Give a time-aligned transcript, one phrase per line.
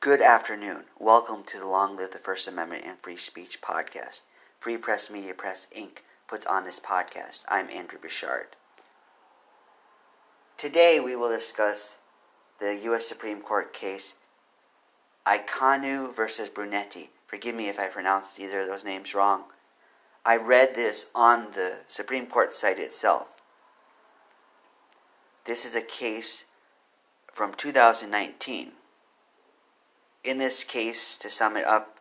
[0.00, 0.84] Good afternoon.
[1.00, 4.20] Welcome to the Long Live the First Amendment and Free Speech podcast.
[4.60, 6.02] Free Press Media Press Inc.
[6.28, 7.44] puts on this podcast.
[7.48, 8.46] I'm Andrew Bouchard.
[10.56, 11.98] Today we will discuss
[12.60, 13.08] the U.S.
[13.08, 14.14] Supreme Court case
[15.26, 17.10] Iancu versus Brunetti.
[17.26, 19.46] Forgive me if I pronounced either of those names wrong.
[20.24, 23.42] I read this on the Supreme Court site itself.
[25.44, 26.44] This is a case
[27.32, 28.74] from 2019
[30.24, 31.98] in this case, to sum it up,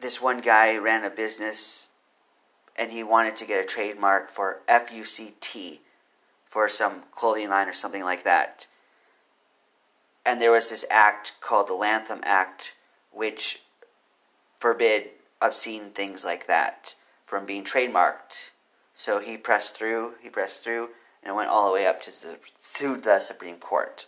[0.00, 1.88] this one guy ran a business
[2.76, 5.80] and he wanted to get a trademark for FUCT
[6.46, 8.66] for some clothing line or something like that.
[10.24, 12.74] And there was this act called the Lanham Act,
[13.10, 13.62] which
[14.58, 16.94] forbid obscene things like that
[17.26, 18.50] from being trademarked.
[18.94, 20.90] So he pressed through, he pressed through,
[21.22, 22.38] and it went all the way up to the,
[22.74, 24.06] to the Supreme Court.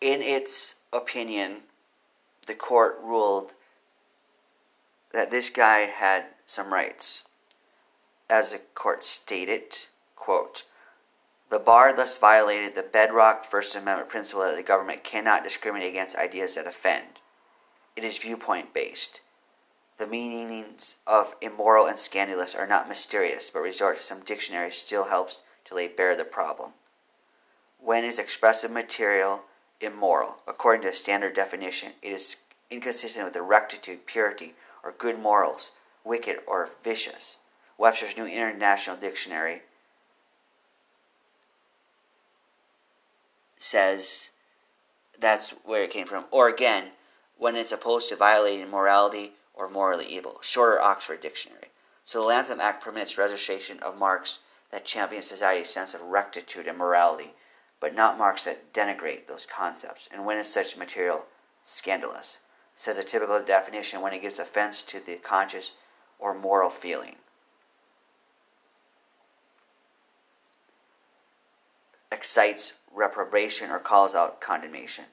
[0.00, 1.62] In its opinion,
[2.46, 3.54] the court ruled
[5.12, 7.24] that this guy had some rights.
[8.30, 9.74] As the court stated,
[10.16, 10.64] quote,
[11.50, 16.16] the bar thus violated the bedrock First Amendment principle that the government cannot discriminate against
[16.16, 17.20] ideas that offend.
[17.96, 19.22] It is viewpoint based.
[19.96, 25.08] The meanings of immoral and scandalous are not mysterious, but resort to some dictionary still
[25.08, 26.72] helps to lay bare the problem.
[27.80, 29.44] When is expressive material
[29.80, 30.38] immoral.
[30.46, 32.38] According to a standard definition, it is
[32.70, 35.72] inconsistent with the rectitude, purity, or good morals,
[36.04, 37.38] wicked or vicious.
[37.76, 39.62] Webster's New International Dictionary
[43.56, 44.30] says
[45.18, 46.24] that's where it came from.
[46.30, 46.90] Or again,
[47.36, 50.38] when it's opposed to violating morality or morally evil.
[50.42, 51.68] Shorter Oxford Dictionary.
[52.04, 54.40] So the Lanham Act permits registration of marks
[54.70, 57.32] that champion society's sense of rectitude and morality
[57.80, 60.08] but not marks that denigrate those concepts.
[60.12, 61.26] And when is such material
[61.62, 62.40] scandalous?
[62.74, 65.74] Says a typical definition when it gives offense to the conscious
[66.18, 67.16] or moral feeling.
[72.10, 75.04] Excites reprobation or calls out condemnation.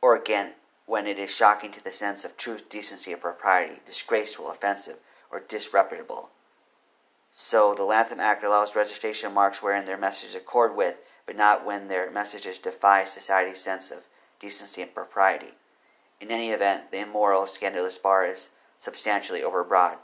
[0.00, 0.52] Or again,
[0.86, 4.98] when it is shocking to the sense of truth, decency, or propriety, disgraceful, offensive,
[5.30, 6.30] or disreputable.
[7.30, 11.88] So the Lanham Act allows registration marks wherein their messages accord with, but not when
[11.88, 14.06] their messages defy society's sense of
[14.40, 15.52] decency and propriety.
[16.20, 19.98] In any event, the immoral, scandalous bar is substantially overbroad.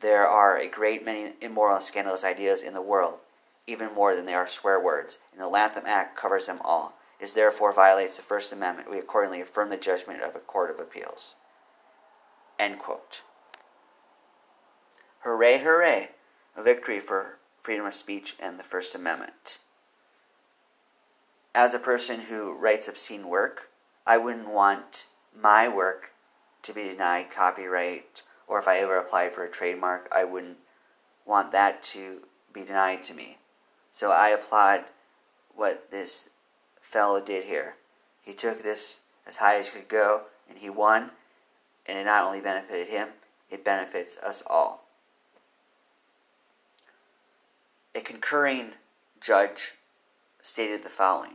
[0.00, 3.18] There are a great many immoral and scandalous ideas in the world,
[3.66, 6.94] even more than there are swear words, and the Lanham Act covers them all.
[7.20, 8.90] It therefore violates the First Amendment.
[8.90, 11.34] We accordingly affirm the judgment of a court of appeals.
[12.58, 13.22] End quote.
[15.20, 16.10] Hooray, hooray!
[16.58, 19.60] A victory for freedom of speech and the First Amendment.
[21.54, 23.70] As a person who writes obscene work,
[24.04, 25.06] I wouldn't want
[25.40, 26.10] my work
[26.62, 30.58] to be denied copyright, or if I ever applied for a trademark, I wouldn't
[31.24, 33.38] want that to be denied to me.
[33.92, 34.86] So I applaud
[35.54, 36.30] what this
[36.80, 37.76] fellow did here.
[38.20, 41.12] He took this as high as he could go, and he won,
[41.86, 43.10] and it not only benefited him,
[43.48, 44.87] it benefits us all.
[47.98, 48.74] A concurring
[49.20, 49.72] judge
[50.40, 51.34] stated the following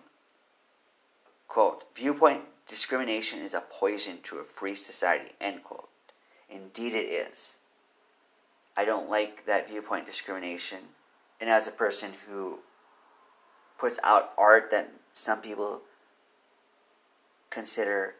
[1.49, 5.89] quote, Viewpoint discrimination is a poison to a free society, end quote.
[6.49, 7.57] Indeed, it is.
[8.77, 10.79] I don't like that viewpoint discrimination.
[11.41, 12.61] And as a person who
[13.77, 15.81] puts out art that some people
[17.49, 18.15] consider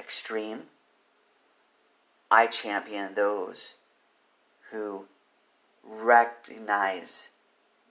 [0.00, 0.62] extreme,
[2.28, 3.76] I champion those
[4.72, 5.04] who
[5.84, 7.30] recognize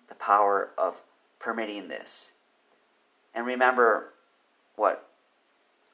[0.07, 1.01] the power of
[1.39, 2.33] permitting this.
[3.33, 4.13] And remember
[4.75, 5.09] what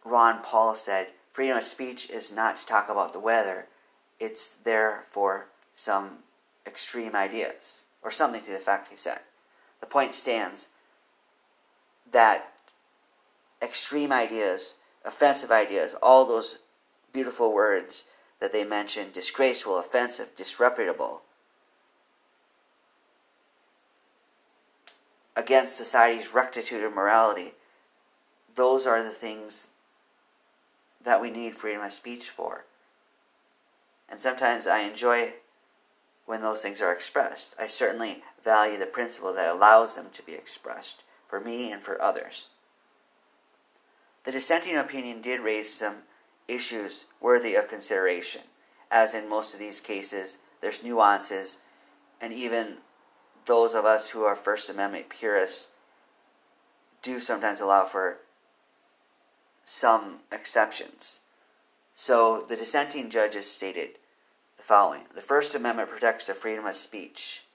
[0.05, 3.67] Ron Paul said freedom of speech is not to talk about the weather,
[4.19, 6.19] it's there for some
[6.65, 9.19] extreme ideas, or something to the effect he said.
[9.81, 10.69] The point stands
[12.11, 12.53] that
[13.61, 16.59] extreme ideas, offensive ideas, all those
[17.11, 18.05] beautiful words
[18.39, 21.23] that they mentioned disgraceful, offensive, disreputable
[25.35, 27.53] against society's rectitude and morality,
[28.55, 29.69] those are the things
[31.03, 32.65] that we need freedom of speech for.
[34.09, 35.33] And sometimes I enjoy
[36.25, 37.55] when those things are expressed.
[37.59, 42.01] I certainly value the principle that allows them to be expressed for me and for
[42.01, 42.47] others.
[44.23, 46.03] The dissenting opinion did raise some
[46.47, 48.41] issues worthy of consideration.
[48.91, 51.57] As in most of these cases, there's nuances
[52.21, 52.77] and even
[53.45, 55.69] those of us who are First Amendment purists
[57.01, 58.19] do sometimes allow for
[59.63, 61.19] some exceptions.
[61.93, 63.91] So the dissenting judges stated
[64.57, 67.45] the following The First Amendment protects the freedom of speech.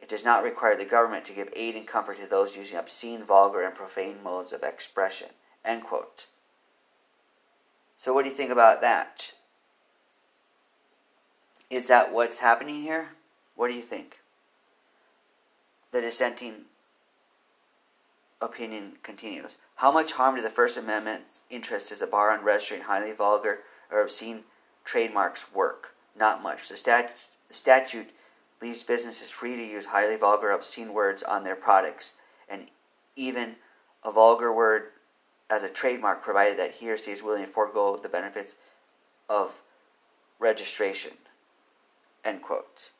[0.00, 3.22] It does not require the government to give aid and comfort to those using obscene,
[3.22, 5.28] vulgar, and profane modes of expression.
[5.64, 6.26] End quote.
[7.96, 9.32] So, what do you think about that?
[11.70, 13.10] Is that what's happening here?
[13.54, 14.21] What do you think?
[15.92, 16.64] The dissenting
[18.40, 19.58] opinion continues.
[19.76, 23.60] How much harm to the First Amendment's interest does a bar on registering highly vulgar
[23.90, 24.44] or obscene
[24.84, 25.94] trademarks work?
[26.16, 26.68] Not much.
[26.68, 27.08] The,
[27.48, 28.08] the statute
[28.62, 32.14] leaves businesses free to use highly vulgar, obscene words on their products,
[32.48, 32.70] and
[33.14, 33.56] even
[34.04, 34.92] a vulgar word
[35.50, 38.56] as a trademark, provided that he or she is willing to forego the benefits
[39.28, 39.60] of
[40.38, 41.12] registration.
[42.24, 42.90] End quote.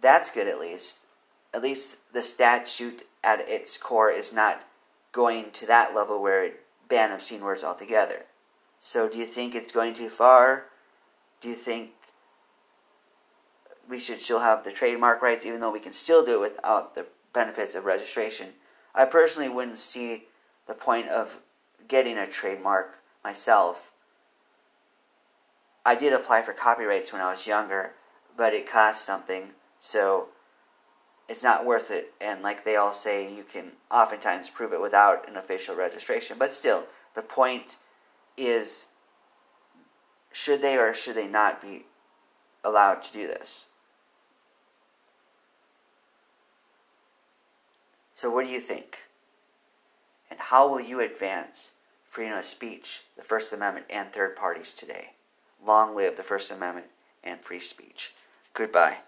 [0.00, 1.06] That's good, at least.
[1.52, 4.64] At least the statute at its core is not
[5.12, 8.24] going to that level where it ban obscene words altogether.
[8.78, 10.66] So, do you think it's going too far?
[11.40, 11.90] Do you think
[13.88, 16.94] we should still have the trademark rights, even though we can still do it without
[16.94, 18.48] the benefits of registration?
[18.94, 20.24] I personally wouldn't see
[20.66, 21.40] the point of
[21.88, 23.92] getting a trademark myself.
[25.84, 27.92] I did apply for copyrights when I was younger,
[28.36, 30.28] but it cost something, so
[31.28, 32.12] it's not worth it.
[32.20, 36.36] And like they all say, you can oftentimes prove it without an official registration.
[36.38, 36.86] But still,
[37.16, 37.76] the point
[38.36, 38.86] is
[40.30, 41.86] should they or should they not be
[42.62, 43.66] allowed to do this?
[48.12, 48.98] So, what do you think?
[50.30, 51.72] And how will you advance
[52.04, 55.12] freedom of speech, the First Amendment, and third parties today?
[55.64, 56.88] Long live the First Amendment
[57.24, 58.12] and free speech.
[58.52, 58.98] Goodbye.